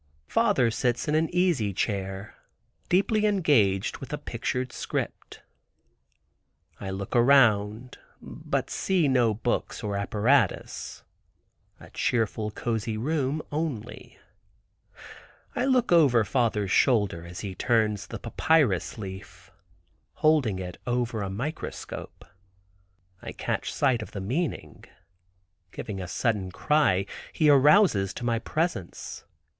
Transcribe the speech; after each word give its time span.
Father 0.25 0.71
sits 0.71 1.07
in 1.07 1.13
an 1.13 1.29
easy 1.31 1.73
chair 1.73 2.33
deeply 2.89 3.27
engaged 3.27 3.97
with 3.97 4.11
a 4.11 4.17
pictured 4.17 4.73
script. 4.73 5.43
I 6.79 6.89
look 6.89 7.15
around 7.15 7.99
but 8.19 8.71
see 8.71 9.07
no 9.07 9.35
books 9.35 9.83
or 9.83 9.95
apparatus—a 9.95 11.89
cheerful, 11.91 12.49
cosy 12.49 12.97
room 12.97 13.43
only. 13.51 14.17
I 15.55 15.65
look 15.65 15.91
over 15.91 16.23
father's 16.23 16.71
shoulder 16.71 17.23
as 17.23 17.41
he 17.41 17.53
turns 17.53 18.07
the 18.07 18.17
papyrus 18.17 18.97
leaf, 18.97 19.51
holding 20.13 20.59
over 20.87 21.21
it 21.21 21.25
a 21.27 21.29
microscope. 21.29 22.25
I 23.21 23.33
catch 23.33 23.71
sight 23.71 24.01
of 24.01 24.13
the 24.13 24.19
meaning. 24.21 24.83
Giving 25.71 26.01
a 26.01 26.07
sudden 26.07 26.51
cry, 26.51 27.05
he 27.31 27.51
arouses 27.51 28.15
to 28.15 28.25
my 28.25 28.39
presence. 28.39 29.25